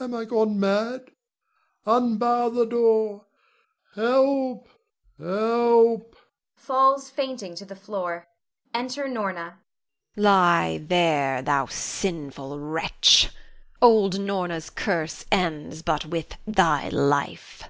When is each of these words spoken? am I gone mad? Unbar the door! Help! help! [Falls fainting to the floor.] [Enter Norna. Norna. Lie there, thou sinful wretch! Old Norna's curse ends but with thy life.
am 0.00 0.12
I 0.14 0.26
gone 0.26 0.60
mad? 0.60 1.12
Unbar 1.86 2.50
the 2.50 2.66
door! 2.66 3.24
Help! 3.94 4.68
help! 5.18 6.14
[Falls 6.54 7.08
fainting 7.08 7.54
to 7.54 7.64
the 7.64 7.74
floor.] 7.74 8.28
[Enter 8.74 9.08
Norna. 9.08 9.24
Norna. 9.40 9.58
Lie 10.14 10.78
there, 10.86 11.40
thou 11.40 11.64
sinful 11.64 12.60
wretch! 12.60 13.30
Old 13.80 14.20
Norna's 14.20 14.68
curse 14.68 15.24
ends 15.32 15.80
but 15.80 16.04
with 16.04 16.36
thy 16.46 16.90
life. 16.90 17.62